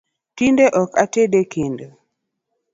Tinde 0.37 0.65
ok 0.81 0.91
ated 1.03 1.31
e 1.41 1.43
kendo 1.53 1.87